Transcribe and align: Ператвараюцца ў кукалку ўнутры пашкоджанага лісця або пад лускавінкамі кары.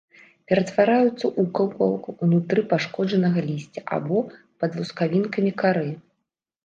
Ператвараюцца 0.51 1.09
ў 1.09 1.43
кукалку 1.59 2.09
ўнутры 2.25 2.61
пашкоджанага 2.73 3.39
лісця 3.51 3.81
або 3.99 4.19
пад 4.65 4.71
лускавінкамі 4.81 5.51
кары. 5.65 5.89